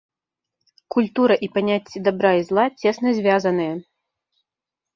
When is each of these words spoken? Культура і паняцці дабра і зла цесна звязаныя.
Культура 0.95 1.33
і 1.49 1.49
паняцці 1.59 2.03
дабра 2.09 2.31
і 2.39 2.43
зла 2.49 2.65
цесна 2.81 3.09
звязаныя. 3.21 3.73